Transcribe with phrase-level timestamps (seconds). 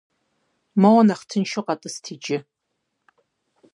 [0.81, 2.37] Моуэ нэхъ тыншу къэтӏысыт иджы.